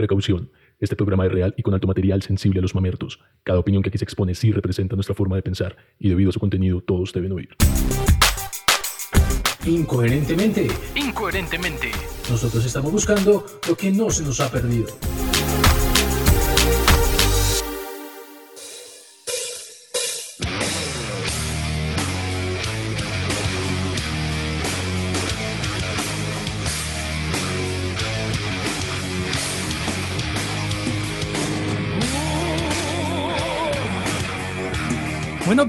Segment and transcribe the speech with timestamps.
[0.00, 0.50] Precaución.
[0.78, 3.20] Este programa es real y con alto material sensible a los mamertos.
[3.42, 6.32] Cada opinión que aquí se expone sí representa nuestra forma de pensar y debido a
[6.32, 7.50] su contenido todos deben oír.
[9.66, 11.90] Incoherentemente, Incoherentemente.
[12.30, 14.86] nosotros estamos buscando lo que no se nos ha perdido.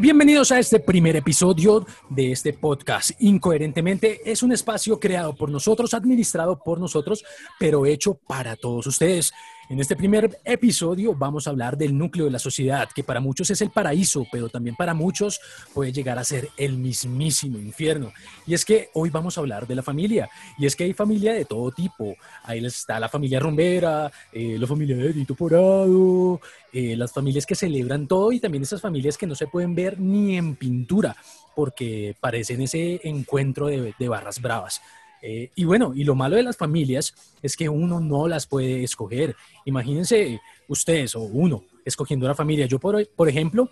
[0.01, 3.11] Bienvenidos a este primer episodio de este podcast.
[3.19, 7.23] Incoherentemente es un espacio creado por nosotros, administrado por nosotros,
[7.59, 9.31] pero hecho para todos ustedes.
[9.71, 13.51] En este primer episodio vamos a hablar del núcleo de la sociedad, que para muchos
[13.51, 15.39] es el paraíso, pero también para muchos
[15.73, 18.11] puede llegar a ser el mismísimo infierno.
[18.45, 21.31] Y es que hoy vamos a hablar de la familia, y es que hay familia
[21.31, 22.17] de todo tipo.
[22.43, 26.41] Ahí está la familia rumbera, eh, la familia de Edito Porado,
[26.73, 29.97] eh, las familias que celebran todo y también esas familias que no se pueden ver
[30.01, 31.15] ni en pintura,
[31.55, 34.81] porque parecen ese encuentro de barras bravas.
[35.21, 38.83] Eh, y bueno, y lo malo de las familias es que uno no las puede
[38.83, 39.35] escoger.
[39.65, 42.65] Imagínense ustedes o uno escogiendo una familia.
[42.65, 43.69] Yo, por, por ejemplo,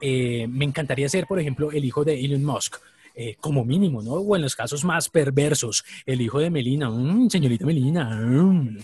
[0.00, 2.76] eh, me encantaría ser, por ejemplo, el hijo de Elon Musk.
[3.18, 4.12] eh, como mínimo, ¿no?
[4.12, 8.14] O en los casos más perversos, el hijo de Melina, mm, señorita Melina.
[8.14, 8.76] mm.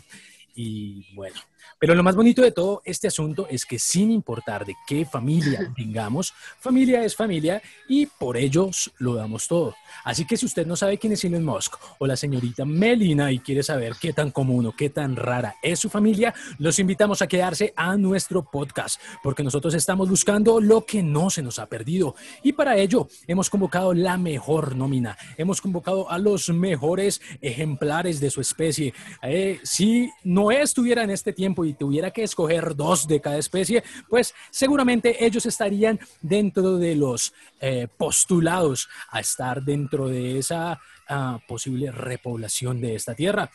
[0.54, 1.36] Y bueno,
[1.78, 5.72] pero lo más bonito de todo este asunto es que sin importar de qué familia
[5.76, 9.74] vengamos, familia es familia y por ellos lo damos todo.
[10.04, 13.38] Así que si usted no sabe quién es Elon Musk o la señorita Melina y
[13.38, 17.26] quiere saber qué tan común o qué tan rara es su familia, los invitamos a
[17.26, 22.14] quedarse a nuestro podcast, porque nosotros estamos buscando lo que no se nos ha perdido.
[22.42, 28.30] Y para ello hemos convocado la mejor nómina, hemos convocado a los mejores ejemplares de
[28.30, 28.94] su especie.
[29.22, 33.82] Eh, si no estuviera en este tiempo y tuviera que escoger dos de cada especie,
[34.08, 41.38] pues seguramente ellos estarían dentro de los eh, postulados a estar dentro de esa ah,
[41.46, 43.50] posible repoblación de esta tierra.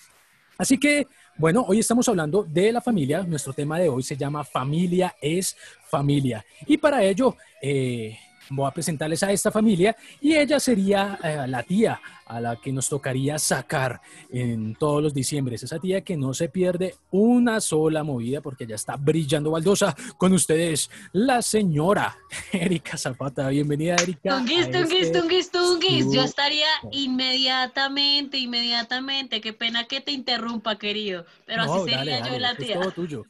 [0.58, 1.08] Así que,
[1.38, 3.24] bueno, hoy estamos hablando de la familia.
[3.24, 5.56] Nuestro tema de hoy se llama Familia es
[5.88, 6.44] familia.
[6.66, 8.18] Y para ello, eh,
[8.50, 12.74] voy a presentarles a esta familia y ella sería eh, la tía a la que
[12.74, 15.64] nos tocaría sacar en todos los diciembres.
[15.64, 20.34] Esa tía que no se pierde una sola movida porque ya está brillando baldosa con
[20.34, 22.18] ustedes, la señora
[22.52, 23.48] Erika Zapata.
[23.50, 24.38] Bienvenida, Erika.
[24.38, 26.12] Tunguis, a tunguis, este tunguis, tunguis.
[26.12, 29.42] Yo estaría inmediatamente, inmediatamente.
[29.42, 31.26] Qué pena que te interrumpa, querido.
[31.46, 32.80] Pero No, así dale, sería yo dale, la esto es tía.
[32.80, 33.26] todo tuyo.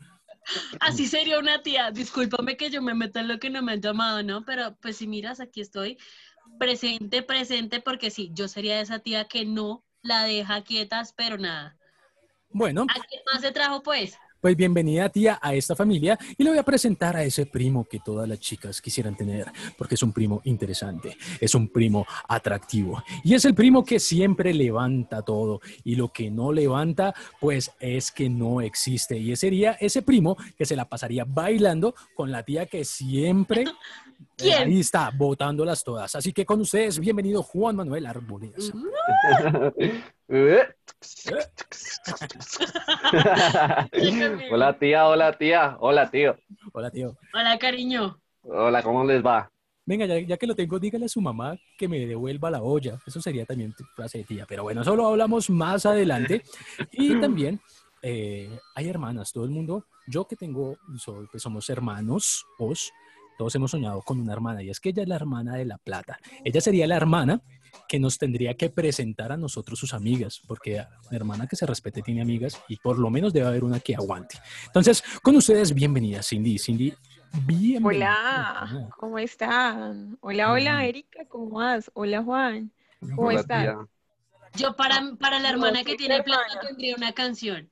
[0.80, 1.92] Así sería una tía.
[1.92, 4.44] Discúlpame que yo me meto en lo que no me han llamado, ¿no?
[4.46, 5.98] Pero pues si miras, aquí estoy
[6.60, 11.78] presente, presente, porque sí, yo sería esa tía que no la deja quietas, pero nada.
[12.50, 14.18] Bueno, ¿A quién más se trajo, pues?
[14.40, 18.00] Pues bienvenida tía a esta familia y le voy a presentar a ese primo que
[18.00, 23.34] todas las chicas quisieran tener, porque es un primo interesante, es un primo atractivo y
[23.34, 28.30] es el primo que siempre levanta todo y lo que no levanta pues es que
[28.30, 32.66] no existe y ese sería ese primo que se la pasaría bailando con la tía
[32.66, 33.64] que siempre
[34.36, 34.70] ¿Quién?
[34.70, 36.16] ahí está botándolas todas.
[36.16, 38.72] Así que con ustedes bienvenido Juan Manuel Arboledas.
[44.52, 46.38] hola tía, hola tía, hola tío.
[46.74, 47.18] Hola tío.
[47.34, 48.20] Hola, cariño.
[48.44, 49.52] Hola, ¿cómo les va?
[49.86, 53.00] Venga, ya, ya que lo tengo, dígale a su mamá que me devuelva la olla.
[53.06, 54.46] Eso sería también tu frase de tía.
[54.48, 56.44] Pero bueno, eso lo hablamos más adelante.
[56.92, 57.62] Y también
[58.02, 59.86] eh, hay hermanas, todo el mundo.
[60.08, 62.92] Yo que tengo, soy, pues somos hermanos, os,
[63.38, 64.64] todos hemos soñado con una hermana.
[64.64, 66.20] Y es que ella es la hermana de La Plata.
[66.44, 67.42] Ella sería la hermana
[67.88, 72.02] que nos tendría que presentar a nosotros sus amigas, porque la hermana que se respete
[72.02, 74.40] tiene amigas y por lo menos debe haber una que aguante.
[74.66, 76.58] Entonces, con ustedes, bienvenida, Cindy.
[76.58, 76.94] Cindy,
[77.46, 78.68] bienvenida.
[78.70, 80.18] Hola, ¿cómo están?
[80.22, 80.86] Hola, hola.
[80.86, 81.92] Erika, ¿cómo vas?
[81.94, 82.72] Hola, Juan.
[83.16, 83.78] ¿Cómo tía.
[84.56, 87.70] Yo para, para la hermana que tiene plata tendría una canción.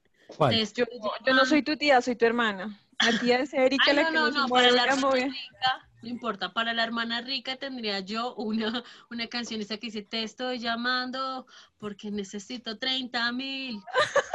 [0.75, 2.79] Yo, no soy tu tía, soy tu hermana.
[2.99, 4.93] La tía es Erika, Ay, la no, que no, no, se no, mueve para la
[4.93, 9.87] hermana rica, no importa, para la hermana rica tendría yo una, una canción esa que
[9.87, 11.47] dice, te estoy llamando
[11.77, 13.79] porque necesito 30 mil.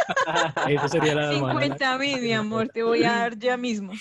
[0.68, 1.60] Esa sería la hermana.
[1.60, 3.92] 50 mil, mi amor, te voy a dar ya mismo.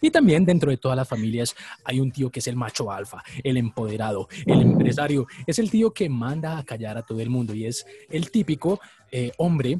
[0.00, 1.54] Y también dentro de todas las familias
[1.84, 5.26] hay un tío que es el macho alfa, el empoderado, el empresario.
[5.46, 8.80] Es el tío que manda a callar a todo el mundo y es el típico
[9.10, 9.78] eh, hombre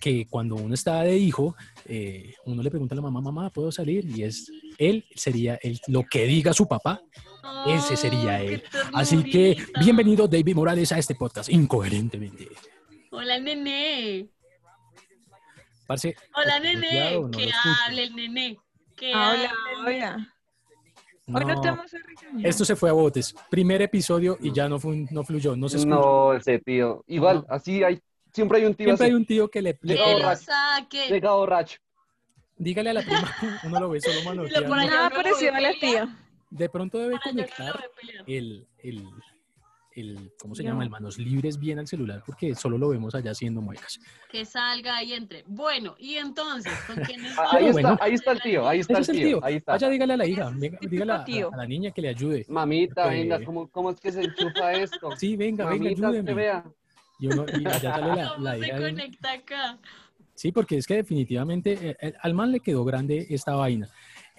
[0.00, 1.56] que cuando uno está de hijo,
[1.86, 4.04] eh, uno le pregunta a la mamá, mamá, ¿puedo salir?
[4.04, 7.00] Y es él sería el, lo que diga su papá,
[7.66, 8.62] ese sería él.
[8.94, 12.48] Así que bienvenido David Morales a este podcast, incoherentemente.
[13.10, 14.28] Hola, nene.
[15.86, 17.50] Parce, Hola, ¿está nene, no que
[17.86, 18.58] hable el nene.
[18.96, 19.52] Que Ah, Hola,
[19.84, 20.34] hola.
[21.32, 22.46] Hoy no No, te vamos a regañar.
[22.46, 23.34] esto se fue a botes.
[23.50, 25.96] Primer episodio y ya no, fue, no fluyó, no se escucha.
[25.96, 27.04] No, ese tío.
[27.06, 28.00] Igual, así hay,
[28.32, 29.10] siempre hay un tío Siempre así.
[29.12, 29.74] hay un tío que le...
[29.74, 30.04] pega.
[30.12, 30.42] borracho.
[30.44, 31.06] saque.
[31.08, 31.78] Llega borracho.
[32.56, 34.74] Dígale a la prima, uno lo ve solo por manoteando.
[34.74, 34.90] allá.
[34.90, 36.16] Nada parecido a la tía.
[36.50, 37.80] De pronto debe conectar
[38.26, 39.04] el, el,
[39.94, 40.82] el, ¿cómo se llama?
[40.84, 43.98] El manos libres bien al celular porque solo lo vemos allá haciendo muecas.
[44.30, 45.44] Que salga y entre.
[45.46, 47.54] Bueno, y entonces, ¿con quién Ah, estamos?
[47.54, 47.92] Ahí bueno.
[47.92, 49.44] está, ahí está el tío, ahí está el es el tío, tío.
[49.44, 49.72] ahí está.
[49.72, 52.44] Vaya, dígale a la hija, es venga, dígale a, la niña que le ayude.
[52.48, 55.16] Mamita, Porque- venga, ¿cómo, ¿cómo es que se enchufa esto?
[55.16, 56.34] Sí, venga, venga, Mamita, ayúdeme.
[56.34, 56.64] vea.
[57.20, 59.78] Y, uno, y allá sale la, ¿Cómo la se conecta acá?
[60.34, 63.88] Sí, porque es que definitivamente eh, eh, al man le quedó grande esta vaina.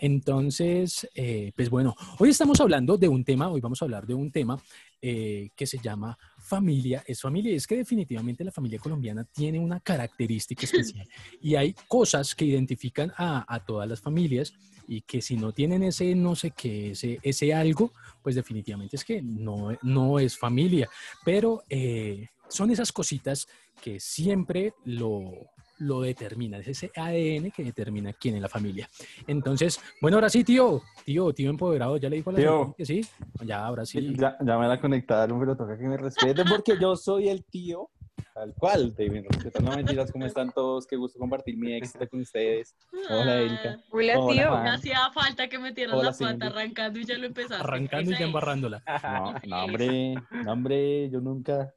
[0.01, 4.16] Entonces, eh, pues bueno, hoy estamos hablando de un tema, hoy vamos a hablar de
[4.16, 4.60] un tema
[5.00, 7.51] eh, que se llama familia es familia.
[7.51, 11.07] Y es que definitivamente la familia colombiana tiene una característica especial
[11.39, 14.54] y hay cosas que identifican a, a todas las familias
[14.91, 19.05] y que si no tienen ese no sé qué, ese, ese algo, pues definitivamente es
[19.05, 20.89] que no, no es familia.
[21.23, 23.47] Pero eh, son esas cositas
[23.81, 25.31] que siempre lo,
[25.77, 28.89] lo determina, es ese ADN que determina quién es la familia.
[29.27, 32.51] Entonces, bueno, ahora sí, tío, tío, tío empoderado, ya le dijo a la Tío.
[32.51, 33.01] señora que sí,
[33.45, 34.13] ya, ahora sí.
[34.17, 37.89] Ya, ya me la conectaron, pero toca que me respeten porque yo soy el tío
[38.33, 38.94] tal cual.
[38.95, 40.12] Te me respetan, no mentiras.
[40.12, 40.86] ¿Cómo están todos?
[40.88, 42.75] Qué gusto compartir mi éxito con ustedes.
[43.10, 43.80] Hola, Erika.
[43.92, 44.50] Hola, Hola, tío.
[44.50, 46.45] No hacía falta que metieran Hola, la pata Cindy.
[46.48, 47.56] arrancando y ya lo empezaste.
[47.63, 48.83] Arrancando y ya embarrándola.
[49.04, 51.74] No, no, hombre, no, hombre, yo nunca.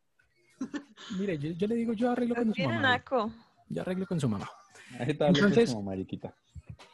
[1.18, 2.80] Mire, yo, yo le digo, yo arreglo con su mamá.
[2.80, 3.32] naco.
[3.68, 4.48] Yo arreglo con su mamá.
[4.98, 6.34] Entonces- como mariquita.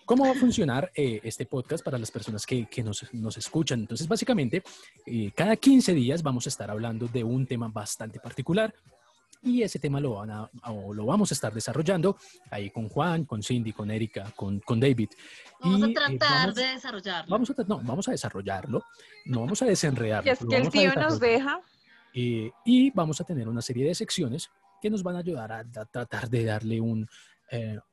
[0.04, 3.78] ¿Cómo va a funcionar eh, este podcast para las personas que, que nos, nos escuchan?
[3.80, 4.62] Entonces, básicamente,
[5.06, 8.74] eh, cada 15 días vamos a estar hablando de un tema bastante particular
[9.42, 12.16] y ese tema lo, van a, o lo vamos a estar desarrollando
[12.50, 15.08] ahí con Juan, con Cindy, con Erika, con, con David.
[15.60, 17.30] Vamos Y, a eh, tratar vamos- de desarrollarlo.
[17.30, 18.84] Vamos a, no, vamos a desarrollarlo,
[19.26, 20.28] no vamos a desenredarlo.
[20.28, 21.60] Y es que el tío nos deja.
[22.14, 24.50] Eh, y vamos a tener una serie de secciones
[24.82, 27.08] que nos van a ayudar a, a tratar de darle un,
[27.50, 27.89] eh, un-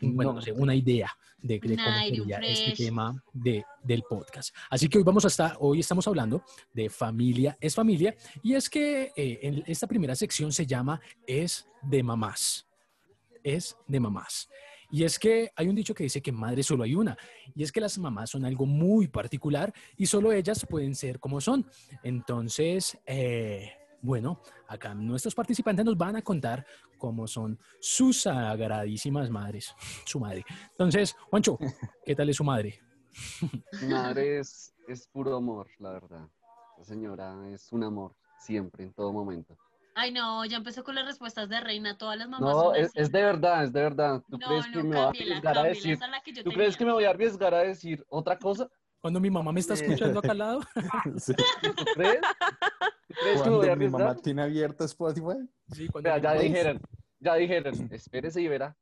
[0.00, 0.42] bueno, No.
[0.42, 4.54] sé, una idea de, de cómo sería este tema de, del podcast.
[4.68, 6.42] Así que hoy vamos a estar, hoy estamos hablando
[6.72, 11.66] de familia es familia y es que eh, en esta primera sección se llama es
[11.82, 12.66] de mamás,
[13.42, 14.48] es de mamás.
[14.92, 17.16] Y es que hay un dicho que dice que madre solo hay una,
[17.54, 21.40] y es que las mamás son algo muy particular y solo ellas pueden ser como
[21.40, 21.64] son.
[22.02, 23.70] Entonces, eh,
[24.02, 26.64] bueno, acá nuestros participantes nos van a contar
[26.98, 29.74] cómo son sus sagradísimas madres,
[30.06, 30.44] su madre.
[30.72, 31.58] Entonces, Juancho,
[32.04, 32.80] ¿qué tal es su madre?
[33.82, 36.28] Mi madre es, es puro amor, la verdad.
[36.78, 39.56] La señora es un amor, siempre, en todo momento.
[39.96, 41.98] Ay, no, ya empezó con las respuestas de reina.
[41.98, 44.22] Todas las mamás No, son es, es de verdad, es de verdad.
[44.30, 45.98] ¿Tú No, crees que no, me voy a arriesgar a decir?
[46.24, 46.78] que ¿Tú crees tenía.
[46.78, 48.68] que me voy a arriesgar a decir otra cosa?
[49.00, 50.60] Cuando mi mamá me está escuchando acá al lado,
[51.16, 51.34] Sí.
[51.62, 52.20] ¿Tú crees?
[53.10, 55.48] ¿Tú crees que voy a mi mamá tiene abierto Spotify.
[55.72, 56.80] sí, cuando ya dijeron,
[57.18, 58.76] ya dijeron, espérese y verá.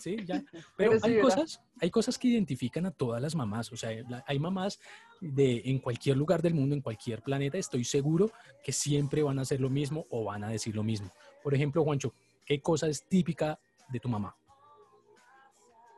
[0.00, 0.42] Sí, ya.
[0.76, 3.72] Pero hay cosas, hay cosas que identifican a todas las mamás.
[3.72, 3.90] O sea,
[4.26, 4.80] hay mamás
[5.20, 8.32] de en cualquier lugar del mundo, en cualquier planeta, estoy seguro
[8.64, 11.12] que siempre van a hacer lo mismo o van a decir lo mismo.
[11.44, 12.12] Por ejemplo, Juancho,
[12.44, 13.60] ¿qué cosa es típica
[13.90, 14.36] de tu mamá?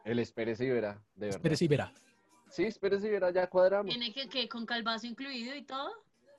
[0.04, 1.36] El espérese y verá, de verdad.
[1.36, 1.94] Espérese y verá.
[2.50, 3.90] Sí, espérese y verá, ya cuadramos.
[3.90, 5.90] Tiene que, que con calvazo incluido y todo.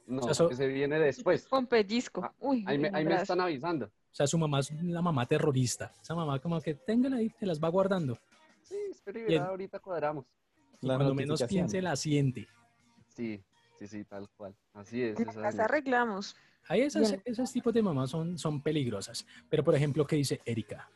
[0.07, 1.45] No, O sea, so- que se viene después.
[1.47, 2.21] Con pellizco.
[2.23, 3.85] Ah, Uy, Ahí me, ahí me están avisando.
[3.85, 5.93] O sea, su mamá es la mamá terrorista.
[6.01, 8.17] Esa mamá como que tengan ahí, te las va guardando.
[8.61, 10.25] Sí, espere y ahorita cuadramos.
[10.81, 12.47] Y La cuando menos piense, la siente.
[13.07, 13.41] Sí,
[13.79, 14.53] sí, sí, tal cual.
[14.73, 15.17] Así es.
[15.19, 15.65] En la esa casa señora.
[15.65, 16.35] arreglamos.
[16.67, 19.25] Ahí esas, esos tipos de mamás son, son peligrosas.
[19.49, 20.89] Pero, por ejemplo, ¿qué dice Erika?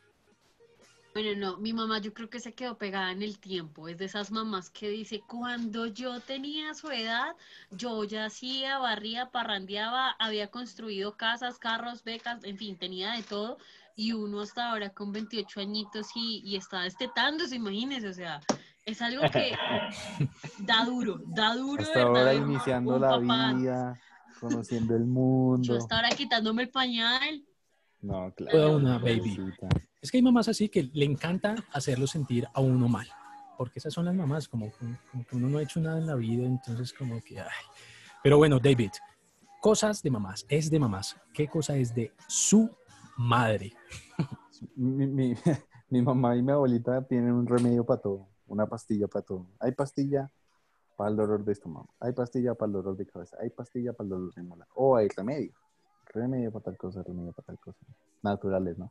[1.16, 3.88] Bueno, no, mi mamá yo creo que se quedó pegada en el tiempo.
[3.88, 7.34] Es de esas mamás que dice, cuando yo tenía su edad,
[7.70, 13.56] yo ya hacía, barría, parrandeaba, había construido casas, carros, becas, en fin, tenía de todo.
[13.96, 18.42] Y uno hasta ahora con 28 añitos y, y está destetándose, imagínese, o sea,
[18.84, 19.56] es algo que
[20.66, 21.80] da duro, da duro.
[21.82, 23.54] Hasta verdad, ahora iniciando la papá.
[23.54, 23.98] vida,
[24.38, 25.78] conociendo el Yo mundo.
[25.78, 27.45] hasta ahora quitándome el pañal.
[28.06, 28.58] No, claro.
[28.58, 29.36] Toda una baby.
[29.36, 29.68] pobrecita.
[30.00, 33.06] Es que hay mamás así que le encanta hacerlo sentir a uno mal.
[33.58, 34.70] Porque esas son las mamás, como,
[35.10, 37.40] como que uno no ha hecho nada en la vida, entonces como que...
[37.40, 37.46] ay.
[38.22, 38.90] Pero bueno, David,
[39.62, 41.16] cosas de mamás, es de mamás.
[41.32, 42.70] ¿Qué cosa es de su
[43.16, 43.72] madre?
[44.74, 45.34] Mi, mi-
[45.90, 49.46] mi mamá y mi abuelita tienen un remedio para todo, una pastilla para todo.
[49.58, 50.30] Hay pastilla
[50.96, 54.04] para el dolor de estómago, hay pastilla para el dolor de cabeza, hay pastilla para
[54.04, 54.66] el dolor de mola.
[54.74, 55.52] O hay remedio.
[56.16, 57.78] Remedio para tal cosa, remedio para tal cosa.
[58.22, 58.90] Naturales, ¿no?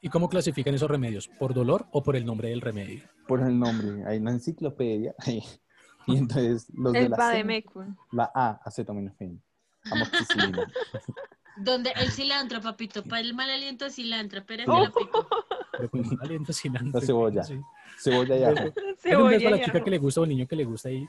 [0.00, 1.26] ¿Y cómo clasifican esos remedios?
[1.26, 3.02] ¿Por dolor o por el nombre del remedio?
[3.26, 5.12] Por el nombre, hay una enciclopedia.
[6.06, 7.64] y entonces los de El la C,
[8.12, 9.42] la A, acetaminofén.
[9.90, 10.72] Amoxicilina.
[11.56, 14.84] Donde el cilantro, papito, para el mal aliento cilantro, pero Oh.
[14.84, 15.26] la pico.
[15.72, 17.00] Pero con un aliento cilantro.
[17.00, 17.42] La cebolla.
[17.42, 17.60] Sí.
[17.98, 18.54] Cebolla y ajo.
[18.54, 20.54] Dale un Cebolla beso a la y chica que le gusta o al niño que
[20.54, 21.08] le gusta ahí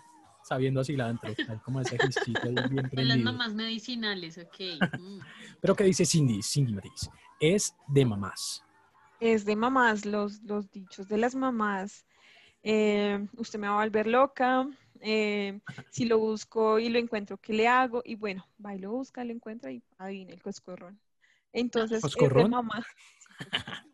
[0.50, 1.29] sabiendo a cilantro.
[1.48, 4.60] Hay como ese gestito bien De las mamás medicinales, ok.
[5.00, 5.20] Mm.
[5.62, 6.41] Pero ¿qué dice Cindy?
[6.41, 8.63] Cindy me dice, es de mamás.
[9.20, 12.06] Es de mamás, los, los dichos de las mamás.
[12.63, 14.68] Eh, usted me va a volver loca.
[15.01, 15.60] eh,
[15.91, 18.01] si lo busco y lo encuentro, ¿qué le hago?
[18.03, 21.00] Y bueno, va y lo busca, lo encuentra y adivina el coscorrón.
[21.53, 22.51] Entonces, es de ¿Coscorrón?
[22.51, 22.84] mamá.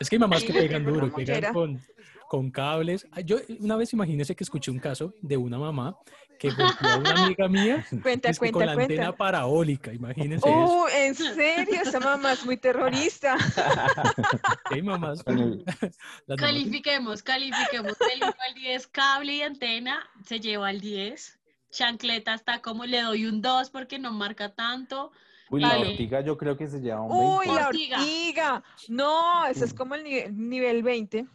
[0.00, 1.80] Es que hay mamás que pegan duro, pegan con,
[2.28, 3.06] con cables.
[3.12, 5.96] Ah, Yo una vez imagínese que escuché un caso de una mamá
[6.38, 8.82] que golpeó a una amiga mía Cuenta, con la cuenta.
[8.82, 9.92] antena parabólica.
[9.92, 10.56] Imagínense eso.
[10.56, 13.36] Oh, en serio, esa mamá es muy terrorista.
[14.70, 15.24] Hay mamás.
[16.38, 17.98] Califiquemos, califiquemos.
[17.98, 21.38] Del 1 al 10, cable y antena se lleva al 10.
[21.70, 25.10] Chancleta está como le doy un 2 porque no marca tanto.
[25.50, 27.54] Uy, la ortiga yo creo que se lleva un Uy, 20.
[27.60, 27.98] la Ortiga.
[27.98, 28.62] ortiga.
[28.88, 31.26] No, eso es como el nivel, nivel 20.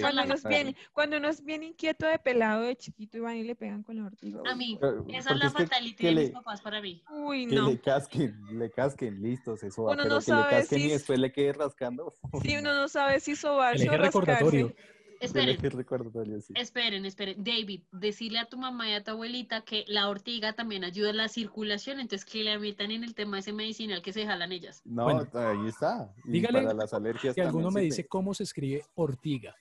[0.00, 3.44] Cuando es bien, cuando uno es bien inquieto de pelado de chiquito y van y
[3.44, 4.40] le pegan con la ortiga.
[4.50, 7.02] A mí, esa es porque la que- que de le- mis papás para mí.
[7.10, 7.68] Uy, Que no.
[7.70, 9.92] le casquen, le casquen, listo, se soba.
[9.92, 12.12] Uno pero no que sabe le casquen si y es- después le quede rascando.
[12.42, 14.66] Si uno no sabe si sobarse o recordatorio.
[14.68, 14.92] rascarse.
[15.22, 16.52] Esperen, Qué recordatorio, sí.
[16.56, 17.44] esperen, esperen.
[17.44, 21.12] David, decirle a tu mamá y a tu abuelita que la ortiga también ayuda a
[21.12, 24.82] la circulación, entonces que le metan en el tema ese medicinal que se jalan ellas.
[24.84, 25.28] No, Bueno.
[25.34, 26.12] ahí está.
[26.24, 29.54] Y Dígale para las alergias Si alguno me dice cómo se escribe ortiga.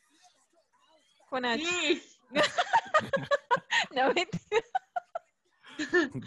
[1.31, 1.63] Con H.
[1.63, 2.01] Sí.
[3.95, 4.63] No, mentira.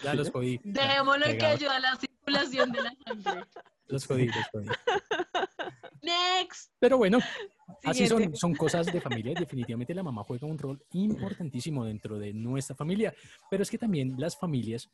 [0.03, 0.59] Ya los jodí.
[0.65, 3.45] En que ayuda a la circulación de la sangre.
[3.87, 4.69] Los jodí, los jodí.
[6.01, 6.73] Next.
[6.79, 7.19] Pero bueno,
[7.85, 12.33] así son, son cosas de familia definitivamente la mamá juega un rol importantísimo dentro de
[12.33, 13.15] nuestra familia.
[13.51, 14.89] Pero es que también las familias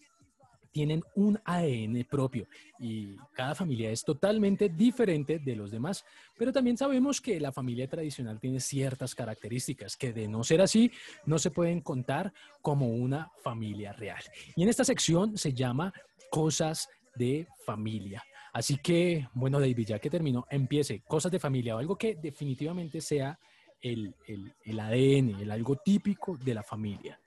[0.72, 2.46] tienen un ADN propio
[2.78, 6.04] y cada familia es totalmente diferente de los demás.
[6.38, 10.90] Pero también sabemos que la familia tradicional tiene ciertas características que de no ser así
[11.26, 14.22] no se pueden contar como una familia real.
[14.56, 15.92] Y en esta sección se llama
[16.30, 18.22] Cosas de familia.
[18.52, 23.00] Así que, bueno, David, ya que terminó, empiece cosas de familia o algo que definitivamente
[23.00, 23.38] sea
[23.80, 27.18] el, el- el ADN, el algo típico de la familia.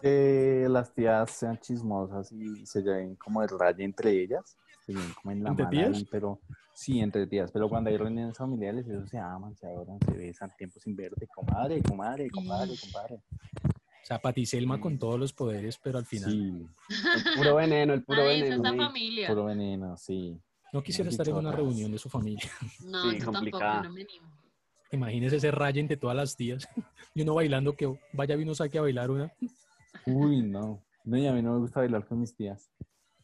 [0.00, 4.56] Que las tías sean chismosas y se lleven como el rayo entre ellas.
[4.86, 5.96] Se lleven como en la ¿Entre tías?
[5.96, 6.40] ahí, pero
[6.72, 7.50] sí, entre tías.
[7.52, 11.26] Pero cuando hay reuniones familiares, ellos se aman, se adoran, se besan, tiempo sin verte.
[11.26, 13.16] Comadre, comadre, comadre, compadre.
[13.16, 18.02] O sea, Patiselma con todos los poderes, pero al final Sí, El puro veneno, el
[18.04, 18.62] puro Ay, esa es veneno.
[18.62, 18.78] la sí.
[18.78, 19.28] familia.
[19.28, 20.40] puro veneno, sí.
[20.72, 22.50] no quisiera estar en una reunión de su familia.
[22.86, 23.82] No, Sí, yo complicada.
[23.82, 24.28] tampoco, no me animo.
[24.90, 26.66] Imagínese ese rayo entre todas las tías
[27.14, 29.30] y uno bailando que vaya y uno saque a bailar una.
[30.14, 30.84] Uy, no.
[31.04, 32.70] No, y a mí no me gusta bailar con mis tías.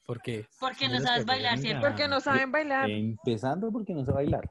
[0.07, 1.59] Porque Porque no les sabes bailar.
[1.59, 1.87] ¿cierto?
[1.87, 2.91] Porque no saben bailar.
[2.91, 4.50] Empezando porque no sé bailar.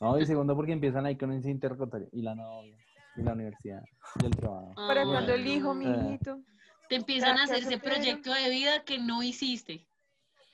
[0.00, 2.08] No, y segundo porque empiezan ahí con ese interrogatorio.
[2.12, 2.76] Y la novia,
[3.16, 3.82] y la universidad,
[4.22, 4.74] y el trabajo.
[4.76, 5.50] Para Ay, cuando el no.
[5.50, 6.04] hijo, mi Ah.
[6.06, 6.40] hijito.
[6.88, 9.86] Te empiezan a ¿Para qué hacer ese proyecto de vida que no hiciste.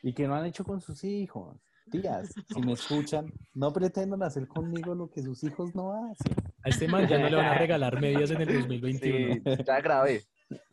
[0.02, 1.56] Y que no han hecho con sus hijos.
[1.90, 6.34] Tías, si me escuchan, no pretendan hacer conmigo lo que sus hijos no hacen.
[6.62, 9.34] a este man ya no le van a regalar medias en el 2021.
[9.58, 10.22] Sí, ya grabé.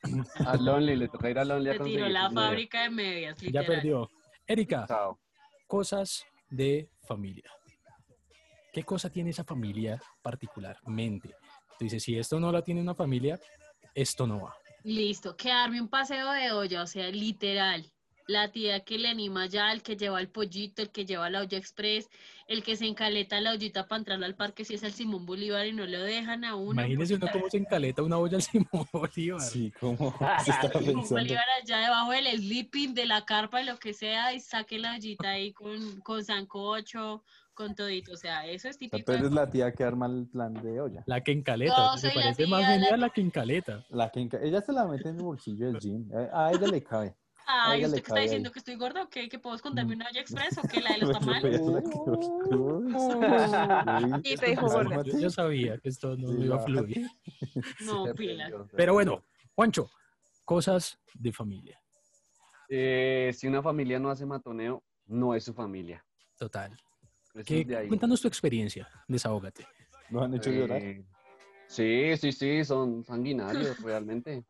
[0.45, 2.49] A Lonely, le toca ir a Lonely a tiró conseguir la sus medias.
[2.49, 3.65] fábrica de medias, Ya literal.
[3.67, 4.09] perdió.
[4.47, 5.19] Erika, Chao.
[5.67, 7.49] cosas de familia.
[8.73, 11.35] ¿Qué cosa tiene esa familia particularmente?
[11.77, 13.39] Tú dices, si esto no la tiene una familia,
[13.93, 14.55] esto no va.
[14.83, 17.85] Listo, quedarme un paseo de olla, o sea, literal.
[18.27, 21.41] La tía que le anima ya, el que lleva el pollito, el que lleva la
[21.41, 22.09] olla express,
[22.47, 25.65] el que se encaleta la ollita para entrar al parque si es el Simón Bolívar
[25.65, 26.71] y no lo dejan a uno.
[26.73, 29.41] Imagínese uno cómo se encaleta una olla al Simón Bolívar.
[29.41, 30.13] Sí, como
[30.45, 31.05] se estaba Simón.
[31.09, 35.29] Bolívar allá debajo del sleeping, de la carpa, lo que sea, y saque la ollita
[35.31, 37.23] ahí con, con sancocho,
[37.53, 38.13] con todito.
[38.13, 39.03] O sea, eso es típico.
[39.05, 41.03] tú de eres la tía que arma el plan de olla.
[41.05, 41.95] La que encaleta.
[42.01, 42.97] Me la parece más tía, la genial tía.
[42.97, 43.85] la que encaleta.
[43.89, 46.07] La que enca- ella se la mete en el bolsillo del jean.
[46.33, 47.15] A ella le cabe.
[47.53, 48.49] Ay, ¿usted qué está diciendo?
[48.49, 48.53] ahí.
[48.53, 49.29] ¿Que estoy gorda o qué?
[49.29, 49.57] ¿Que puedo Mm.
[49.57, 51.61] esconderme una olla express o que la de los tamales?
[54.23, 55.03] Y te dijo gorda.
[55.03, 57.07] Yo, sabía que esto no iba a fluir.
[57.85, 58.49] No, pila.
[58.75, 59.23] Pero bueno,
[59.55, 59.89] Juancho,
[60.45, 61.79] cosas de familia.
[62.69, 66.03] Eh, si una familia no hace matoneo, no es su familia.
[66.37, 66.75] Total.
[67.45, 68.87] ¿Qué- cuéntanos tu experiencia.
[69.07, 69.65] Desahógate.
[70.09, 70.81] ¿Lo han hecho llorar?
[70.81, 71.05] Eh,
[71.67, 74.43] sí, sí, sí, son sanguinarios realmente.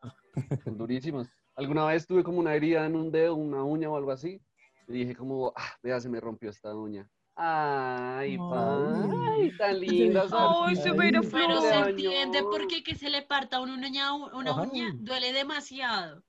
[0.64, 1.28] Son durísimos.
[1.62, 4.42] Alguna vez tuve como una herida en un dedo, una uña o algo así.
[4.88, 7.08] Y dije como, ah, vea, se me rompió esta uña.
[7.36, 9.52] Ay, Ay.
[9.58, 10.26] tan linda.
[10.32, 12.50] Ay, se una Pero se entiende no.
[12.50, 14.62] por qué que se le parta a una uña, una Ajá.
[14.64, 16.24] uña duele demasiado.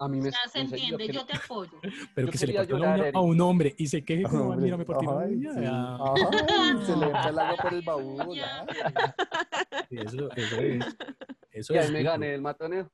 [0.00, 1.72] A mí O me sea, se entiende, que- yo te apoyo.
[2.14, 4.44] Pero Yo que se le la llorar, uña a un hombre y se queje como,
[4.50, 5.52] Hombre, mira, me partí ay, uña.
[5.52, 5.60] sí.
[5.66, 8.38] Ay, se le entra el agua por el baúl.
[9.90, 10.96] Eso, eso es.
[11.50, 12.10] Eso Y es ahí me rico.
[12.10, 12.90] gané el matoneo.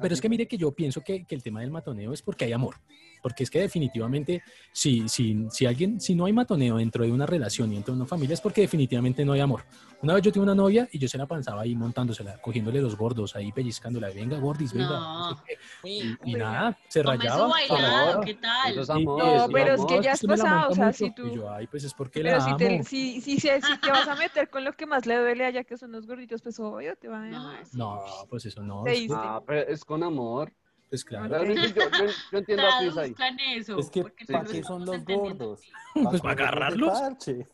[0.00, 2.44] Pero es que mire que yo pienso que, que el tema del matoneo es porque
[2.44, 2.76] hay amor.
[3.22, 7.26] Porque es que definitivamente, si, si, si alguien, si no hay matoneo dentro de una
[7.26, 9.64] relación y dentro de una familia, es porque definitivamente no hay amor.
[10.02, 12.96] Una vez yo tuve una novia y yo se la pasaba ahí montándosela, cogiéndole los
[12.96, 14.88] gordos, ahí pellizcándola, venga, gordis, venga.
[14.90, 15.30] No.
[15.30, 15.42] no sé
[15.82, 15.88] qué.
[15.88, 17.48] Y, y nada, se rayaba.
[17.48, 18.20] bailado.
[18.20, 18.72] ¿qué tal?
[18.72, 19.22] Eso es Y- amor.
[19.22, 20.98] y- No, eso pero es que ya es pasado, o sea, mucho.
[20.98, 22.56] si Y tú- yo, ay, pues es porque Pero la si amo.
[22.58, 25.44] te, si, si, se- si te vas a meter con lo que más le duele
[25.44, 27.66] allá, que son los gorditos, pues obvio te van a No, dejar.
[27.66, 27.76] sí.
[27.76, 28.84] No, pues eso no.
[29.14, 30.52] Ah, pero es con amor.
[30.88, 31.28] Pues claro.
[31.28, 33.14] Realmente yo, yo, yo entiendo a Chris ahí.
[33.56, 33.78] Eso.
[33.78, 35.60] Es que, ¿para no qué son los gordos?
[35.94, 36.98] Pues, ¿para agarrarlos?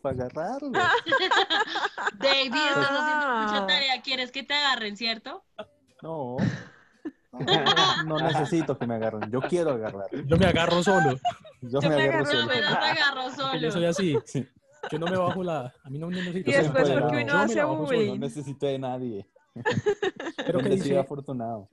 [0.01, 0.71] Para agarrarlos.
[2.17, 3.45] David, estás haciendo Ah.
[3.49, 4.01] mucha tarea.
[4.01, 5.43] ¿Quieres que te agarren, cierto?
[6.01, 6.37] No.
[7.33, 9.29] No, no necesito que me agarren.
[9.29, 10.07] Yo quiero agarrar.
[10.25, 11.19] Yo me agarro solo.
[11.61, 12.47] Yo, Yo me me agarro agarro solo.
[12.47, 13.89] Te agarro que Yo soy solo.
[13.89, 14.17] así.
[14.25, 14.47] Sí.
[14.91, 15.73] Yo no me bajo la.
[15.83, 16.49] A mí no me necesito.
[16.49, 17.75] Y después porque uno Yo me hace solo.
[17.75, 18.07] bullying.
[18.11, 19.27] No necesito de nadie.
[20.45, 20.97] Pero que dice.
[20.97, 21.69] afortunado.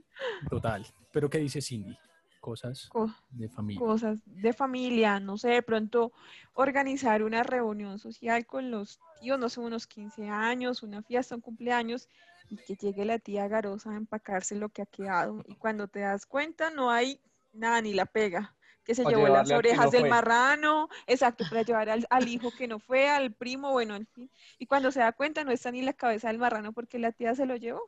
[0.49, 0.87] Total.
[1.13, 1.97] Pero que dice Cindy.
[2.41, 3.79] Cosas Co- de familia.
[3.79, 6.13] cosas de familia, no sé, de pronto
[6.55, 11.41] organizar una reunión social con los tíos, no sé, unos 15 años, una fiesta, un
[11.41, 12.09] cumpleaños,
[12.49, 15.45] y que llegue la tía Garosa a empacarse lo que ha quedado.
[15.47, 17.21] Y cuando te das cuenta, no hay
[17.53, 18.57] nada, ni la pega.
[18.85, 20.11] Que se llevó las orejas no del fue.
[20.11, 24.31] marrano, exacto, para llevar al, al hijo que no fue, al primo, bueno, en fin.
[24.59, 27.35] Y cuando se da cuenta, no está ni la cabeza del marrano porque la tía
[27.35, 27.83] se lo llevó.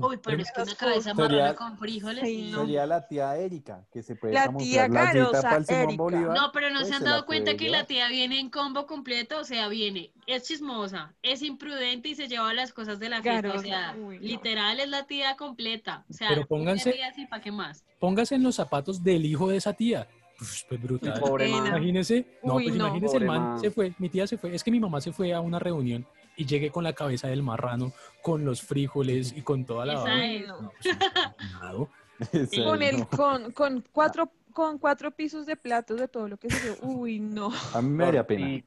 [0.00, 2.22] Uy, pero es que una cabeza Sería- marrana con frijoles.
[2.22, 2.50] Sí.
[2.52, 2.60] no.
[2.60, 5.96] Sería la tía Erika, que se puede La tía Erika.
[5.96, 6.36] Bolívar.
[6.36, 7.80] No, pero no pues se han dado cuenta que llevar.
[7.80, 12.28] la tía viene en combo completo, o sea, viene, es chismosa, es imprudente y se
[12.28, 14.22] lleva las cosas de la fiesta, o sea, uy, no.
[14.22, 17.82] literal es la tía completa, o sea, Pero pónganse- así, ¿para qué más?
[17.98, 20.06] Póngase en los zapatos del hijo de esa tía.
[20.38, 21.18] Pues, pues brutal.
[21.20, 21.58] Pobre Pena.
[21.58, 21.66] man.
[21.68, 22.86] Imagínese, no, Uy, pues no.
[22.86, 23.60] imagínese el man man.
[23.60, 26.06] se fue, mi tía se fue, es que mi mamá se fue a una reunión
[26.36, 30.02] y llegué con la cabeza del marrano, con los frijoles y con toda la Esa
[30.04, 30.38] vaina.
[30.40, 30.48] es.
[30.48, 31.88] No,
[32.20, 32.32] pues.
[32.32, 32.84] Ese Con no.
[32.86, 36.76] el, con, con cuatro, con cuatro pisos de platos de todo lo que se dio.
[36.82, 37.50] Uy, no.
[37.74, 38.62] A mí me haría pena.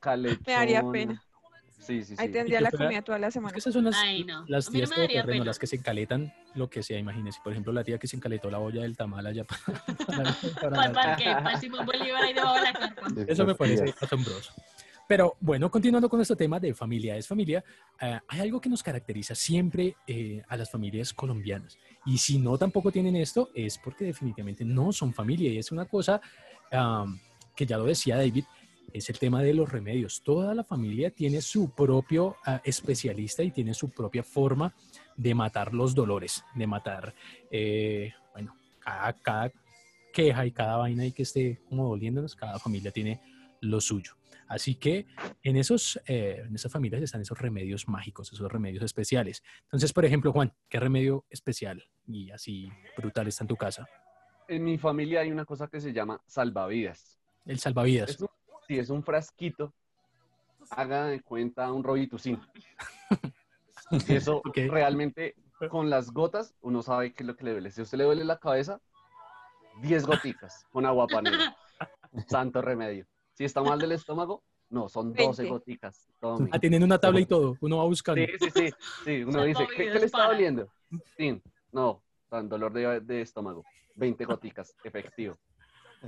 [0.45, 1.23] Me haría pena.
[1.81, 2.33] Sí, sí, Ahí sí.
[2.33, 3.53] tendría Y la fuera- comida toda la Es semana.
[3.53, 4.45] que esas son las, Ay, no.
[4.47, 7.39] las no tías terreno, las que se encaletan lo que sea, imagínese.
[7.43, 9.43] Por ejemplo, la tía que se encaletó la olla del tamal allá
[10.05, 13.07] para, para- para Para el Simón Bolívar ahí debajo de la carpa.
[13.27, 14.53] Eso me parece asombroso.
[15.07, 17.61] Pero bueno, continuando con nuestro tema de familia es familia,
[17.99, 21.77] eh, hay algo que nos caracteriza siempre eh, a las familias colombianas.
[22.05, 25.51] Y si no tampoco tienen esto, es porque definitivamente no son familia.
[25.51, 26.21] Y es una cosa
[26.71, 27.19] am,
[27.53, 28.45] que ya lo decía David,
[28.93, 30.21] es el tema de los remedios.
[30.23, 34.73] Toda la familia tiene su propio ah, especialista y tiene su propia forma
[35.15, 37.13] de matar los dolores, de matar,
[37.49, 39.51] eh, bueno, cada, cada
[40.11, 43.21] queja y cada vaina y que esté como doliéndonos, cada familia tiene
[43.61, 44.13] lo suyo.
[44.51, 45.05] Así que
[45.43, 49.41] en, esos, eh, en esas familias están esos remedios mágicos, esos remedios especiales.
[49.63, 53.87] Entonces, por ejemplo, Juan, ¿qué remedio especial y así brutal está en tu casa?
[54.49, 57.17] En mi familia hay una cosa que se llama salvavidas.
[57.45, 58.09] El salvavidas.
[58.09, 58.27] Es un,
[58.71, 59.73] sí, es un frasquito.
[60.69, 62.39] Haga de cuenta un robitucin.
[64.07, 65.35] Y eso realmente,
[65.69, 67.71] con las gotas, uno sabe qué es lo que le duele.
[67.71, 68.79] Si a usted le duele la cabeza,
[69.81, 71.57] 10 goticas con agua panela.
[72.27, 73.05] Santo remedio.
[73.33, 75.49] Si está mal del estómago, no, son 12 Veinte.
[75.49, 76.07] goticas.
[76.21, 76.49] Tome.
[76.53, 77.57] Ah, tienen una tabla y todo.
[77.59, 78.25] Uno va buscando.
[78.25, 78.69] Sí, sí, sí.
[79.03, 80.69] sí uno dice, ¿qué, qué le está doliendo?
[81.17, 81.41] Sí,
[81.73, 83.65] no, tan dolor de, de estómago.
[83.95, 85.37] 20 goticas, efectivo.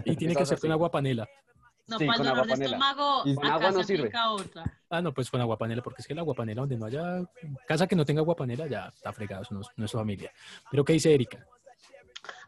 [0.06, 1.28] Y tiene que ser con agua panela.
[1.87, 2.65] No, Sí, para el dolor de aguapanela.
[2.77, 4.01] estómago, Y- acá agua no se sirve.
[4.03, 4.79] aplica otra.
[4.89, 7.23] Ah, no, pues con agua panela, porque es que el agua panela donde no haya
[7.67, 10.31] casa que no tenga agua panela ya está fregado, no, es- no es su familia.
[10.71, 11.45] Pero ¿qué dice Erika?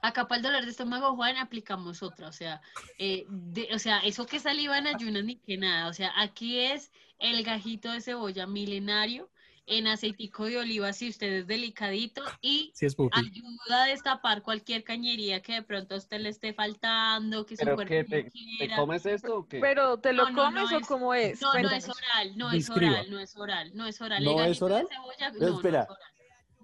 [0.01, 2.27] Acá para el dolor de estómago, Juan, aplicamos otra.
[2.27, 2.61] O sea,
[2.99, 5.89] eh, de- o sea, eso que saliva en ayunas ni que nada.
[5.89, 9.29] O sea, aquí es el gajito de cebolla milenario
[9.67, 13.17] en aceitico de oliva si usted es delicadito y Si es pupi.
[13.19, 17.63] ayuda a destapar cualquier cañería que de pronto a usted le esté faltando, que su
[17.63, 18.75] ¿Pero cuerpo no ¿Te, te quiera.
[18.75, 19.59] comes esto o qué?
[19.59, 21.41] Pero ¿te lo No, no, no comes o es- cómo es?
[21.41, 22.91] No, no es oral, no es Describa.
[22.93, 24.23] oral, no es oral, no es oral.
[24.23, 24.87] ¿No es oral?
[24.87, 25.77] cebolla, no, espera.
[25.79, 26.11] no es oral.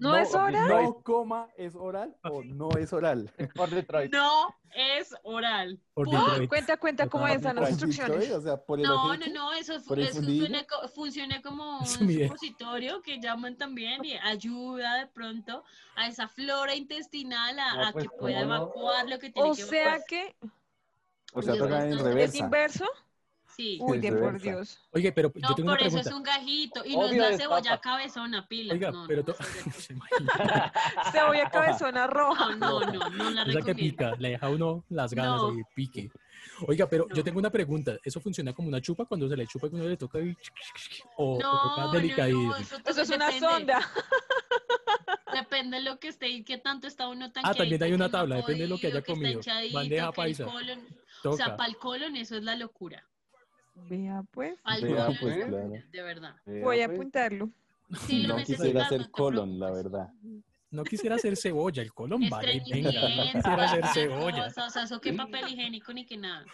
[0.01, 0.67] ¿No es hora?
[0.67, 3.31] No coma es oral o no es oral.
[3.55, 4.11] Por Detroit.
[4.11, 5.79] No es oral.
[5.93, 6.11] Por ¡Oh!
[6.11, 6.49] Detroit.
[6.49, 8.19] Cuenta, cuenta cómo Por están las instrucciones.
[8.19, 10.21] Detroit, O sea, por el No, no, no, eso, ¿Por el eso
[10.93, 15.63] funciona como un supositorio que llaman también y ayuda de pronto
[15.95, 19.53] a esa flora intestinal a, No, a pues, que pueda evacuar lo que tiene O
[19.53, 20.05] que sea evacuar.
[20.07, 20.35] que
[21.33, 22.85] O sea, toca en que es inverso.
[23.55, 23.77] Sí.
[23.81, 24.39] Uy, de por.
[24.41, 24.79] Dios.
[24.91, 26.83] Oye, pero yo No, tengo por una eso es un gajito.
[26.85, 27.81] Y no es Obvio la cebolla papa.
[27.81, 28.73] cabezona, pila.
[28.73, 29.41] Oiga, no, pero no, no.
[31.11, 32.55] Cebolla cabezona roja.
[32.55, 33.75] no, no, no, no la Esa que recomiendo.
[33.97, 35.53] pica, le deja a uno las ganas No.
[35.57, 36.11] y pique.
[36.67, 37.97] Oiga, pero yo tengo una pregunta.
[38.03, 40.35] ¿Eso funciona como una chupa cuando se le chupa y uno le toca y...
[41.17, 42.55] o, o No, toca no, no, delicadito?
[42.57, 43.47] eso, Eso es una depende.
[43.47, 43.91] sonda.
[45.33, 48.09] Depende de lo que esté y qué tanto está uno tan Ah, también hay una
[48.09, 49.39] tabla, depende de lo que haya comido.
[49.73, 50.45] Bandeja paisa.
[51.23, 53.07] O sea, para el colon eso es la locura.
[53.75, 54.57] Vea pues.
[54.81, 55.69] Vea, pues, de- claro.
[55.91, 56.35] de verdad.
[56.45, 56.97] Voy a pues.
[56.99, 57.49] apuntarlo.
[58.27, 59.91] No quisiera te colon, la preocupes.
[59.91, 60.09] verdad.
[60.69, 62.61] No quisiera hacer cebolla, el colon vale.
[62.71, 64.47] Venga, no quisiera hacer cualquier cebolla.
[64.47, 66.45] O sea, eso que papel higiénico ni que nada.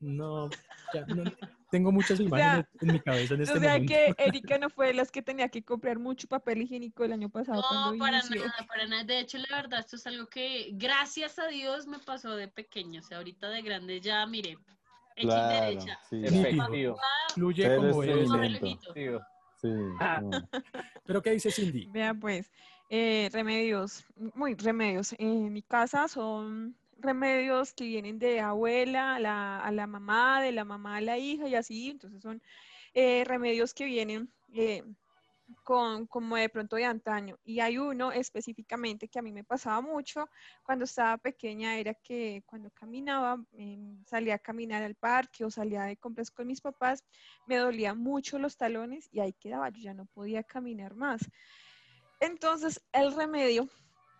[0.00, 0.50] No,
[0.92, 1.24] ya, no,
[1.70, 3.94] tengo muchas imágenes en mi cabeza en este o sea momento.
[3.94, 7.30] que Erika no fue de las que tenía que comprar mucho papel higiénico el año
[7.30, 8.44] pasado cuando No, para inició.
[8.44, 9.04] nada, para nada.
[9.04, 13.00] De hecho, la verdad, esto es algo que, gracias a Dios, me pasó de pequeño.
[13.00, 14.58] O sea, ahorita de grande ya, mire,
[15.16, 16.00] hecha y Claro, derecha.
[16.08, 16.20] sí.
[16.24, 16.98] Efectivo.
[17.34, 18.28] Fluye como es.
[19.60, 20.48] Sí, no.
[21.04, 21.86] Pero ¿qué dice Cindy?
[21.86, 22.52] Vea pues,
[22.88, 25.14] eh, remedios, muy remedios.
[25.18, 30.52] En mi casa son remedios que vienen de abuela a la, a la mamá, de
[30.52, 31.90] la mamá a la hija y así.
[31.90, 32.42] Entonces son
[32.94, 34.82] eh, remedios que vienen eh,
[35.64, 37.38] con, como de pronto de antaño.
[37.44, 40.28] Y hay uno específicamente que a mí me pasaba mucho
[40.62, 45.82] cuando estaba pequeña, era que cuando caminaba, em, salía a caminar al parque o salía
[45.82, 47.04] de compras con mis papás,
[47.46, 51.20] me dolían mucho los talones y ahí quedaba, yo ya no podía caminar más.
[52.20, 53.68] Entonces, el remedio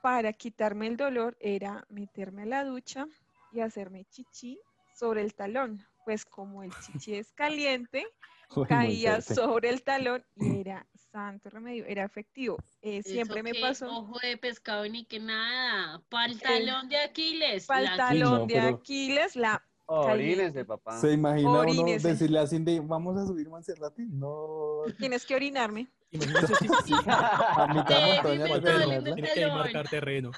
[0.03, 3.07] para quitarme el dolor era meterme a la ducha
[3.53, 4.61] y hacerme chichi
[4.95, 5.85] sobre el talón.
[6.05, 8.07] Pues como el chichi es caliente,
[8.69, 12.59] caía sobre el talón y era santo remedio, era efectivo.
[12.83, 16.03] Eh, siempre me pasó Ojo de pescado ni que nada.
[16.09, 17.67] Pantalón de Aquiles.
[17.67, 20.99] para el la- talón no, de pero- Aquiles, la Orínense, papá.
[21.01, 24.05] ¿Se imagina uno decirle a Cindy, vamos a subir Monserrate?
[24.09, 24.81] No.
[24.99, 25.87] tienes que orinarme.
[26.11, 28.99] Imagínense si A mitad Eh, montaña dime para todo, caminarla.
[29.15, 30.31] dime tiene que marcar terreno.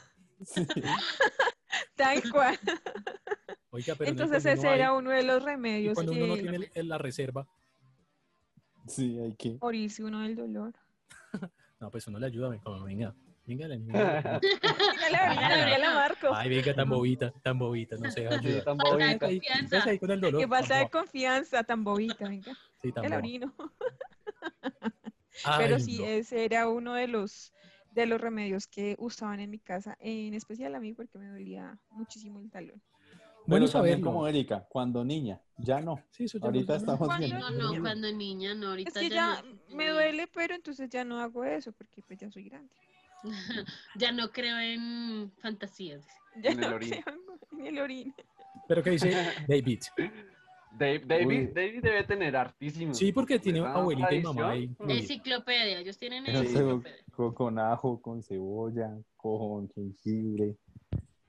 [0.44, 0.66] Sí,
[1.96, 2.58] Tal cual.
[3.70, 6.34] Oiga, pero y Entonces ese uno hay- era uno de los y remedios uno no
[6.34, 7.46] que tiene el- el- la reserva,
[8.88, 9.58] sí, hay que.
[9.60, 10.72] morirse uno del dolor.
[11.80, 14.40] no, pues uno le ayuda, venga, venga, venga, venga.
[14.40, 16.28] Dígale, dígale a Marco.
[16.34, 18.64] Ay, venga, tan bobita, tan bobita, no se Sí, ayuda.
[18.64, 19.26] tan bobita.
[19.26, 20.40] Ahí, con el dolor.
[20.40, 22.56] Qué falta de confianza, tan bobita, venga.
[22.82, 23.54] Sí, tan El orino.
[25.44, 26.04] Ay, Pero sí, no.
[26.04, 27.52] ese era uno de los
[27.92, 31.78] de los remedios que usaban en mi casa, en especial a mí porque me dolía
[31.90, 32.80] muchísimo el talón.
[33.46, 34.04] Bueno también saberlo.
[34.06, 36.00] como Erika, cuando niña, ya no.
[36.10, 37.08] Sí, eso ya Ahorita no- estamos.
[37.30, 39.76] No, no, cuando niña, no, ahorita Es que ya, ya no.
[39.76, 42.72] me duele, pero entonces ya no hago eso porque pues ya soy grande.
[43.96, 46.06] Ya no creo en fantasías.
[46.42, 46.90] Ya En el no orín.
[46.90, 47.04] creo
[47.58, 48.14] en el orín.
[48.68, 49.10] Pero ¿qué dice
[49.48, 49.80] David?
[50.78, 51.48] Dave- David.
[51.54, 52.94] David debe tener hartísimo.
[52.94, 54.70] Sí, porque tiene abuelita y mamá ahí.
[54.86, 56.98] Enciclopedia, ellos tienen enciclopedia.
[57.10, 60.56] con, con ajo, con cebolla, con jengibre.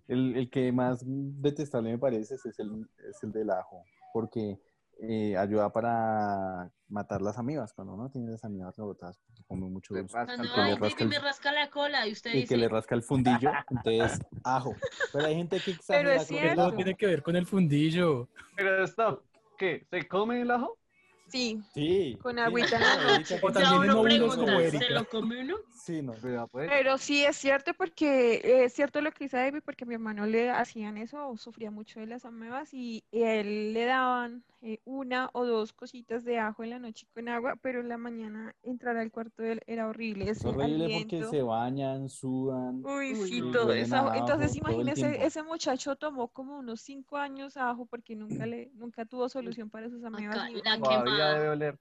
[0.08, 4.60] El, el que más detestable me parece es el, es el del ajo, porque
[5.02, 9.94] eh, ayuda para matar las amibas, cuando uno tiene las amibas rebotadas, porque come mucho
[9.94, 10.14] dulce.
[10.18, 10.86] rasca Cuando el que le ay, codo.
[10.86, 13.04] rasca David el- me rasca la cola y usted Y dice, que le rasca el
[13.04, 14.76] fundillo, entonces ajo.
[15.14, 16.62] Pero hay gente que exagera es con el cierto.
[16.62, 16.76] No ajo.
[16.76, 18.28] tiene que ver con el fundillo.
[18.56, 19.24] Pero stop,
[19.58, 19.86] ¿qué?
[19.90, 20.79] ¿Se come el ajo?
[21.30, 22.18] Sí, Sí.
[22.22, 24.86] Con agüita en la O también uno pregunta, como Erika.
[24.86, 25.56] ¿se lo come uno?
[25.72, 26.14] Sí, no.
[26.52, 26.70] Pues.
[26.70, 29.96] pero sí es cierto porque eh, es cierto lo que dice David porque a mi
[29.96, 35.30] hermano le hacían eso, sufría mucho de las amebas y él le daban eh, una
[35.34, 38.98] o dos cositas de ajo en la noche con agua, pero en la mañana entrar
[38.98, 42.84] al cuarto de él era horrible, Es ese horrible porque se bañan, sudan.
[42.86, 44.14] Uy, sí, todo eso.
[44.14, 49.30] Entonces, imagínese, ese muchacho tomó como unos cinco años ajo porque nunca le, nunca tuvo
[49.30, 50.38] solución para sus amebas.
[50.38, 50.84] Acá, ni- la ni-
[51.20, 51.34] Todavía quemada.
[51.40, 51.80] debe oler.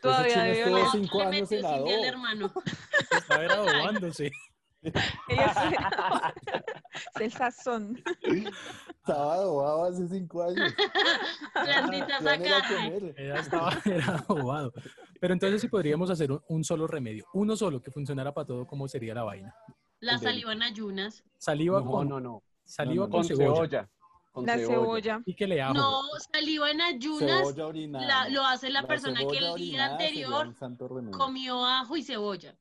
[0.00, 0.86] Todavía debe estuvo oler.
[0.92, 1.90] cinco Le años al dos.
[2.04, 2.52] hermano.
[3.10, 4.30] Estaba era adobándose.
[4.82, 6.32] Ella
[7.14, 8.02] es el sazón.
[8.22, 10.74] Estaba adobado hace cinco años.
[11.54, 12.84] Blandita Ya esa no iba a carne.
[13.00, 13.14] comer.
[13.18, 14.72] Ella estaba era adobado.
[15.20, 18.66] Pero entonces si podríamos hacer un, un solo remedio, uno solo que funcionara para todo,
[18.66, 19.54] ¿cómo sería la vaina?
[20.00, 21.22] La saliva en ayunas.
[21.36, 22.42] Saliva No, con, no, no.
[22.64, 23.54] saliva No, no, con Con cebolla.
[23.54, 23.88] cebolla.
[24.32, 25.20] Con La cebolla.
[25.26, 25.74] y que le ajo.
[25.74, 29.86] No, saliva en ayunas Cebolla la- lo hace la, La persona que cebolla el día
[29.86, 30.54] anterior
[31.10, 32.54] comió ajo y cebolla.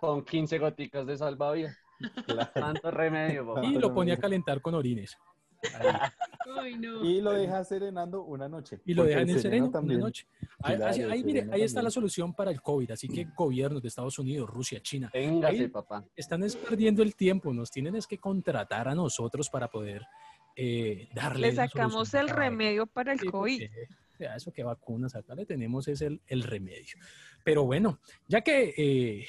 [0.00, 1.76] Con 15 goticas de salvavidas.
[2.24, 2.50] Claro.
[2.54, 3.66] Tanto remedio, papá.
[3.66, 5.16] y lo pone a calentar con orines.
[6.58, 7.04] Ay, no.
[7.04, 8.80] Y lo deja serenando una noche.
[8.86, 10.00] Y lo dejan en el sereno una también.
[10.00, 10.26] noche.
[10.62, 12.92] Ahí, Claro, ahí- mire, ahí está la solución para el COVID.
[12.92, 16.02] Así que gobiernos de Estados Unidos, Rusia, China, Véngase, Ahí- papá.
[16.16, 17.52] están es perdiendo el tiempo.
[17.52, 20.06] Nos tienen es que contratar a nosotros para poder
[20.56, 21.48] eh, darle.
[21.48, 23.68] Le sacamos a el remedio para el COVID.
[23.68, 26.96] porque Ya, eso que vacunas, acá le tenemos es el, el remedio.
[27.44, 29.26] Pero bueno, ya que eh,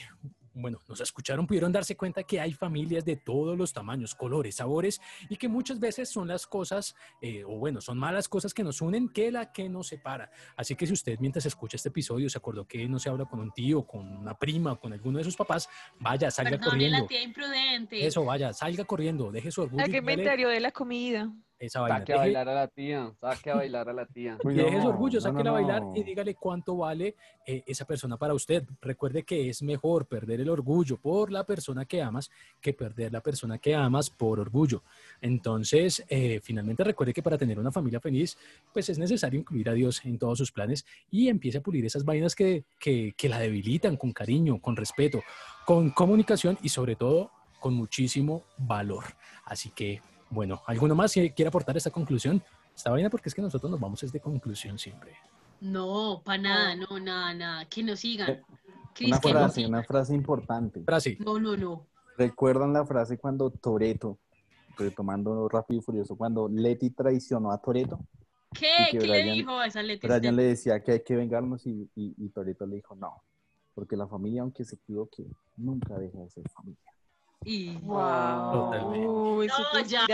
[0.53, 5.01] bueno, nos escucharon, pudieron darse cuenta que hay familias de todos los tamaños, colores, sabores
[5.29, 8.81] y que muchas veces son las cosas, eh, o bueno, son malas cosas que nos
[8.81, 10.31] unen que la que nos separa.
[10.55, 13.39] Así que si usted mientras escucha este episodio se acordó que no se habla con
[13.39, 16.99] un tío, con una prima, con alguno de sus papás, vaya, salga corriendo.
[16.99, 18.05] la tía imprudente.
[18.05, 19.83] Eso, vaya, salga corriendo, deje su orgullo.
[19.83, 21.31] El y dígale inventario de la comida.
[21.61, 21.99] Esa vaina.
[21.99, 24.35] Saque a bailar a la tía, saque a bailar a la tía.
[24.43, 26.05] Uy, y deje su no, orgullo, no, sáquela no, a bailar y no.
[26.05, 28.63] dígale cuánto vale eh, esa persona para usted.
[28.81, 33.21] Recuerde que es mejor perder el orgullo por la persona que amas que perder la
[33.21, 34.81] persona que amas por orgullo.
[35.21, 38.35] Entonces, eh, finalmente recuerde que para tener una familia feliz,
[38.73, 42.03] pues es necesario incluir a Dios en todos sus planes y empiece a pulir esas
[42.03, 45.21] vainas que, que, que la debilitan con cariño, con respeto,
[45.67, 49.03] con comunicación y sobre todo con muchísimo valor.
[49.45, 52.41] Así que, bueno, ¿alguno más que quiere aportar esta conclusión?
[52.75, 55.13] Esta vaina porque es que nosotros nos vamos es de conclusión siempre.
[55.59, 57.65] No, para nada, no, nada, nada.
[57.65, 58.29] Que nos sigan.
[58.31, 58.41] Eh,
[59.01, 59.69] Una nos frase, sigan.
[59.71, 60.81] una frase importante.
[60.83, 61.17] Frase.
[61.19, 61.85] No, no, no.
[62.17, 64.17] ¿Recuerdan la frase cuando Toreto,
[64.77, 67.99] retomando Rápido y Furioso, cuando Leti traicionó a Toreto?
[68.53, 68.69] ¿Qué?
[68.91, 70.07] ¿Qué le Brian- dijo esa Leti?
[70.07, 73.21] Brian le decía que hay que vengarnos y, y, y Toreto le dijo no,
[73.73, 75.25] porque la familia, aunque se equivoque,
[75.57, 76.81] nunca deja de ser familia.
[77.43, 77.75] Y...
[77.77, 78.51] Wow.
[78.53, 79.07] Totalmente.
[79.07, 80.05] Uy, No, ya.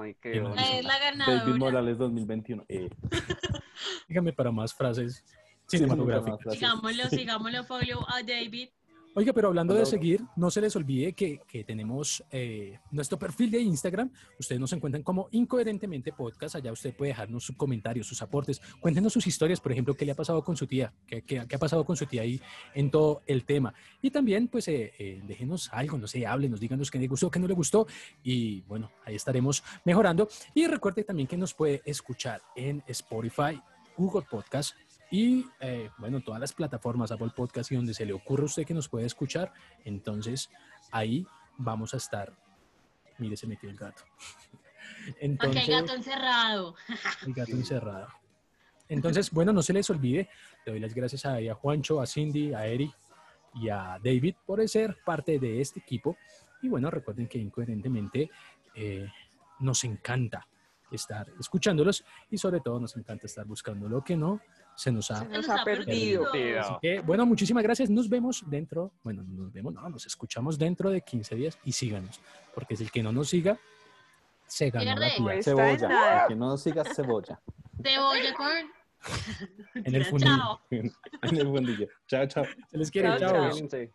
[0.00, 0.38] Ay, qué.
[0.38, 1.56] Es la David ganadora.
[1.56, 2.64] Morales 2021.
[2.68, 2.90] Eh,
[4.08, 5.24] Dígame para más frases
[5.66, 6.54] cinematográficas.
[6.54, 8.70] Sigámoslo, sigámoslo, follow a David.
[9.14, 13.50] Oiga, pero hablando de seguir, no se les olvide que, que tenemos eh, nuestro perfil
[13.50, 14.10] de Instagram.
[14.40, 16.54] Ustedes nos encuentran como Incoherentemente Podcast.
[16.56, 18.62] Allá usted puede dejarnos sus comentarios, sus aportes.
[18.80, 21.56] Cuéntenos sus historias, por ejemplo, qué le ha pasado con su tía, qué, qué- qué
[21.56, 22.40] ha pasado con su tía ahí
[22.74, 23.74] en todo el tema.
[24.00, 27.38] Y también, pues, eh, eh, déjenos algo, no sé, háblenos, díganos qué le gustó, qué
[27.38, 27.86] no le gustó.
[28.24, 30.26] Y bueno, ahí estaremos mejorando.
[30.54, 33.60] Y recuerde también que nos puede escuchar en Spotify,
[33.94, 34.74] Google Podcast
[35.12, 38.64] y eh, bueno, todas las plataformas, Apple Podcast y donde se le ocurra a usted
[38.64, 39.52] que nos puede escuchar.
[39.84, 40.48] Entonces,
[40.90, 41.26] ahí
[41.58, 42.32] vamos a estar.
[43.18, 44.02] Mire, se metió el gato.
[45.04, 46.74] Porque Entonces, hay gato encerrado.
[47.26, 48.08] el gato encerrado.
[48.88, 50.30] Entonces, bueno, no se les olvide.
[50.64, 52.96] Le doy las gracias a, a Juancho, a Cindy, a Eric
[53.54, 56.16] y a David por ser parte de este equipo.
[56.62, 58.30] Y bueno, recuerden que incoherentemente
[58.74, 59.06] eh,
[59.60, 60.48] nos encanta
[60.90, 64.40] estar escuchándolos y sobre todo nos encanta estar buscando lo que no
[64.82, 66.26] se nos ha Se nos ha perdido.
[66.60, 67.88] Así que, bueno, muchísimas gracias.
[67.88, 71.72] Nos vemos dentro, bueno, no nos vemos, no, nos escuchamos dentro de 15 días y
[71.72, 72.20] síganos,
[72.54, 73.56] porque si el que no nos siga,
[74.46, 76.26] se ganó la tía en Cebolla, nada.
[76.28, 77.40] que no sigas cebolla
[77.82, 79.84] Cebolla con...
[79.84, 80.36] en el fundillo.
[80.36, 80.60] Chao.
[80.70, 81.88] en el fundillo.
[82.06, 82.44] Chao, chao.
[82.68, 83.30] Se les quiere, Chao, chao.
[83.30, 83.50] chao.
[83.50, 83.92] Cuídense.